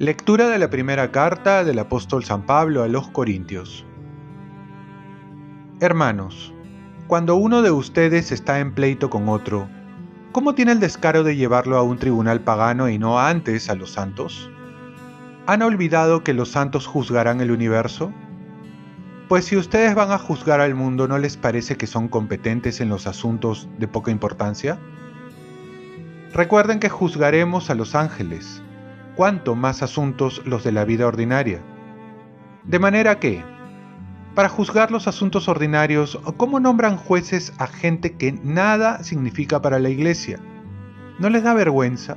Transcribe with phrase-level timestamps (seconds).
[0.00, 3.84] Lectura de la primera carta del apóstol San Pablo a los Corintios.
[5.80, 6.54] Hermanos,
[7.08, 9.68] cuando uno de ustedes está en pleito con otro,
[10.30, 13.90] ¿cómo tiene el descaro de llevarlo a un tribunal pagano y no antes a los
[13.90, 14.48] santos?
[15.48, 18.12] ¿Han olvidado que los santos juzgarán el universo?
[19.28, 22.88] Pues si ustedes van a juzgar al mundo, ¿no les parece que son competentes en
[22.88, 24.78] los asuntos de poca importancia?
[26.32, 28.62] Recuerden que juzgaremos a los ángeles
[29.16, 31.60] cuanto más asuntos los de la vida ordinaria.
[32.64, 33.44] De manera que,
[34.34, 39.90] para juzgar los asuntos ordinarios, ¿cómo nombran jueces a gente que nada significa para la
[39.90, 40.38] iglesia?
[41.18, 42.16] ¿No les da vergüenza?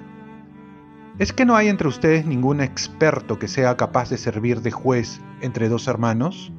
[1.20, 5.20] ¿Es que no hay entre ustedes ningún experto que sea capaz de servir de juez
[5.42, 6.54] entre dos hermanos?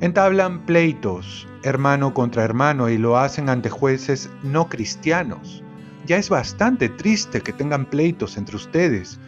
[0.00, 5.64] Entablan pleitos, hermano contra hermano, y lo hacen ante jueces no cristianos.
[6.06, 9.18] Ya es bastante triste que tengan pleitos entre ustedes.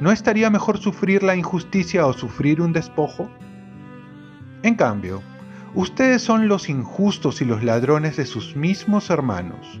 [0.00, 3.30] ¿No estaría mejor sufrir la injusticia o sufrir un despojo?
[4.64, 5.22] En cambio,
[5.74, 9.80] ustedes son los injustos y los ladrones de sus mismos hermanos.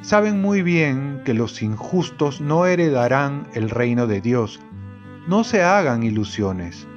[0.00, 4.58] Saben muy bien que los injustos no heredarán el reino de Dios.
[5.28, 6.88] No se hagan ilusiones.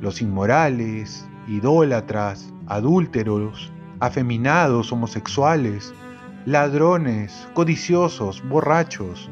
[0.00, 5.92] Los inmorales, idólatras, adúlteros, afeminados, homosexuales,
[6.44, 9.28] ladrones, codiciosos, borrachos,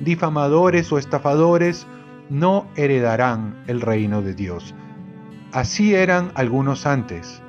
[0.00, 1.86] difamadores o estafadores
[2.30, 4.74] no heredarán el reino de Dios.
[5.52, 7.42] Así eran algunos antes,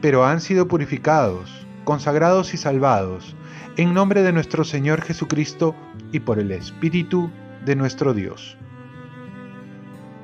[0.00, 3.34] pero han sido purificados, consagrados y salvados,
[3.76, 5.74] en nombre de nuestro Señor Jesucristo
[6.12, 7.30] y por el Espíritu
[7.64, 8.58] de nuestro Dios.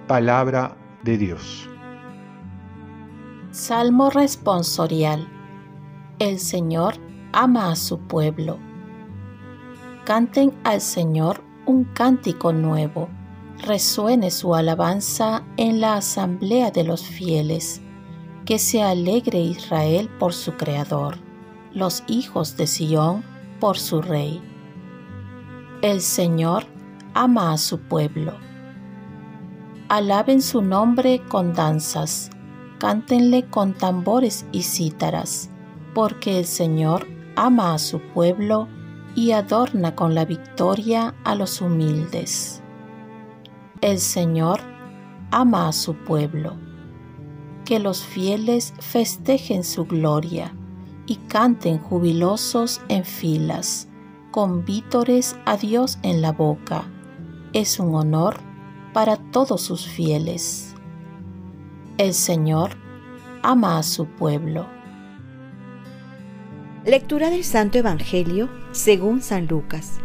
[0.06, 1.69] Palabra de Dios.
[3.55, 5.29] Salmo responsorial.
[6.19, 6.95] El Señor
[7.33, 8.59] ama a su pueblo.
[10.05, 13.09] Canten al Señor un cántico nuevo.
[13.64, 17.81] Resuene su alabanza en la asamblea de los fieles.
[18.45, 21.19] Que se alegre Israel por su Creador,
[21.73, 23.23] los hijos de Sión
[23.61, 24.43] por su Rey.
[25.81, 26.67] El Señor
[27.14, 28.33] ama a su pueblo.
[29.89, 32.33] Alaben su nombre con danzas,
[32.79, 35.51] cántenle con tambores y cítaras,
[35.95, 38.68] porque el Señor ama a su pueblo
[39.14, 42.63] y adorna con la victoria a los humildes.
[43.80, 44.61] El Señor
[45.30, 46.57] ama a su pueblo.
[47.64, 50.55] Que los fieles festejen su gloria
[51.07, 53.89] y canten jubilosos en filas,
[54.30, 56.84] con vítores a Dios en la boca.
[57.52, 58.40] Es un honor
[58.92, 60.73] para todos sus fieles.
[61.97, 62.71] El Señor
[63.45, 64.67] ama a su pueblo.
[66.85, 70.01] Lectura del Santo Evangelio según San Lucas.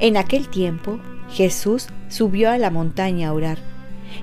[0.00, 0.98] En aquel tiempo
[1.30, 3.58] Jesús subió a la montaña a orar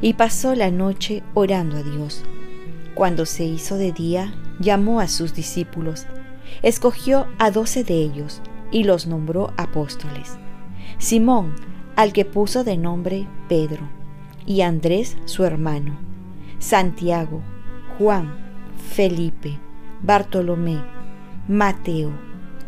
[0.02, 2.26] y pasó la noche orando a Dios.
[2.96, 6.06] Cuando se hizo de día, llamó a sus discípulos,
[6.64, 10.38] escogió a doce de ellos y los nombró apóstoles.
[10.98, 11.56] Simón,
[11.96, 13.88] al que puso de nombre Pedro,
[14.46, 15.98] y Andrés su hermano,
[16.60, 17.42] Santiago,
[17.98, 18.34] Juan,
[18.94, 19.60] Felipe,
[20.02, 20.80] Bartolomé,
[21.48, 22.12] Mateo,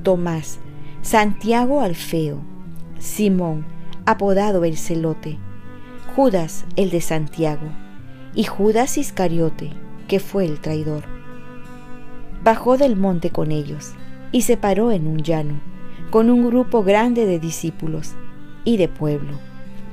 [0.03, 0.59] Tomás,
[1.01, 2.41] Santiago Alfeo,
[2.99, 3.65] Simón,
[4.05, 5.37] apodado el celote,
[6.15, 7.67] Judas el de Santiago,
[8.33, 9.71] y Judas Iscariote,
[10.07, 11.03] que fue el traidor.
[12.43, 13.93] Bajó del monte con ellos
[14.31, 15.59] y se paró en un llano,
[16.09, 18.13] con un grupo grande de discípulos
[18.63, 19.33] y de pueblo,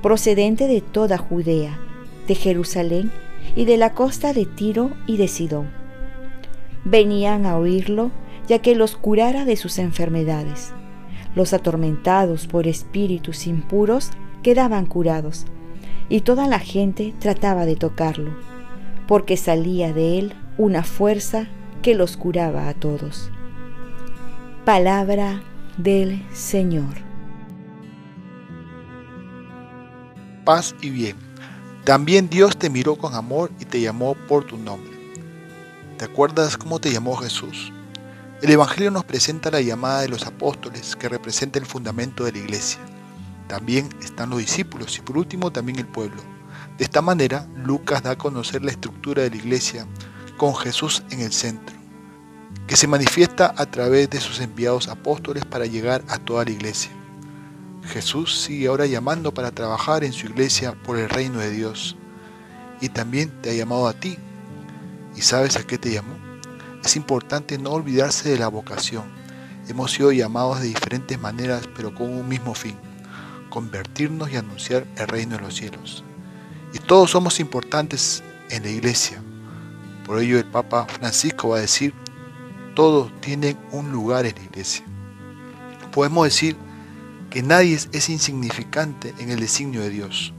[0.04, 1.80] procedente de toda Judea,
[2.28, 3.10] de Jerusalén
[3.56, 5.84] y de la costa de Tiro y de Sidón
[6.84, 8.10] venían a oírlo
[8.46, 10.72] ya que los curara de sus enfermedades.
[11.34, 14.10] Los atormentados por espíritus impuros
[14.42, 15.46] quedaban curados,
[16.10, 18.32] y toda la gente trataba de tocarlo,
[19.08, 21.48] porque salía de él una fuerza
[21.80, 23.30] que los curaba a todos.
[24.66, 25.42] Palabra
[25.78, 27.13] del Señor.
[30.44, 31.16] Paz y bien.
[31.84, 34.92] También Dios te miró con amor y te llamó por tu nombre.
[35.96, 37.72] ¿Te acuerdas cómo te llamó Jesús?
[38.42, 42.38] El Evangelio nos presenta la llamada de los apóstoles, que representa el fundamento de la
[42.38, 42.80] iglesia.
[43.48, 46.20] También están los discípulos y por último también el pueblo.
[46.76, 49.86] De esta manera, Lucas da a conocer la estructura de la iglesia
[50.36, 51.74] con Jesús en el centro,
[52.66, 56.90] que se manifiesta a través de sus enviados apóstoles para llegar a toda la iglesia.
[57.86, 61.96] Jesús sigue ahora llamando para trabajar en su iglesia por el reino de Dios
[62.80, 64.18] y también te ha llamado a ti.
[65.16, 66.16] ¿Y sabes a qué te llamó?
[66.84, 69.04] Es importante no olvidarse de la vocación.
[69.68, 72.76] Hemos sido llamados de diferentes maneras, pero con un mismo fin,
[73.48, 76.04] convertirnos y anunciar el reino de los cielos.
[76.74, 79.22] Y todos somos importantes en la iglesia.
[80.04, 81.94] Por ello el Papa Francisco va a decir,
[82.74, 84.84] todos tienen un lugar en la iglesia.
[85.92, 86.56] Podemos decir
[87.34, 90.32] que nadie es insignificante en el designio de Dios.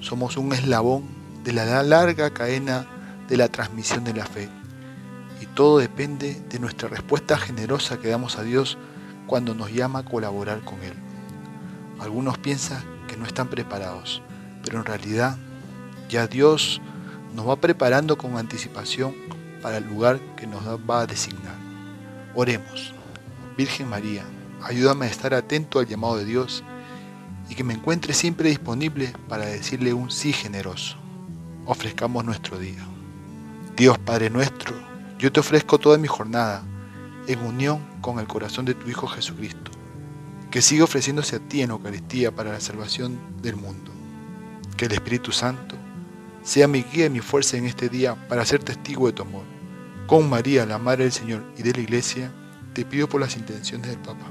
[0.00, 1.04] Somos un eslabón
[1.42, 2.86] de la larga cadena
[3.30, 4.50] de la transmisión de la fe.
[5.40, 8.76] Y todo depende de nuestra respuesta generosa que damos a Dios
[9.26, 10.92] cuando nos llama a colaborar con Él.
[11.98, 14.20] Algunos piensan que no están preparados,
[14.62, 15.38] pero en realidad
[16.10, 16.82] ya Dios
[17.34, 19.14] nos va preparando con anticipación
[19.62, 21.56] para el lugar que nos va a designar.
[22.34, 22.92] Oremos.
[23.56, 24.24] Virgen María,
[24.64, 26.64] ayúdame a estar atento al llamado de Dios
[27.48, 30.96] y que me encuentre siempre disponible para decirle un sí generoso.
[31.66, 32.84] Ofrezcamos nuestro día.
[33.76, 34.74] Dios Padre nuestro,
[35.18, 36.62] yo te ofrezco toda mi jornada
[37.26, 39.70] en unión con el corazón de tu Hijo Jesucristo,
[40.50, 43.90] que sigue ofreciéndose a ti en Eucaristía para la salvación del mundo.
[44.76, 45.76] Que el Espíritu Santo
[46.42, 49.44] sea mi guía y mi fuerza en este día para ser testigo de tu amor.
[50.06, 52.30] Con María, la Madre del Señor y de la Iglesia,
[52.74, 54.30] te pido por las intenciones del Papa.